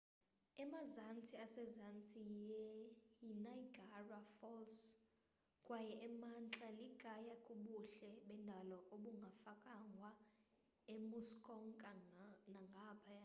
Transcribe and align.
emazantsi 0.63 1.33
asezantsi 1.45 2.19
yiniagara 3.21 4.19
falls 4.35 4.77
kwaye 5.65 5.93
emantla 6.07 6.67
likhaya 6.79 7.35
kubuhle 7.45 8.09
bendalo 8.27 8.77
obungafakwanga 8.93 10.09
emuskoka 10.93 11.91
nangaphaya 12.53 13.19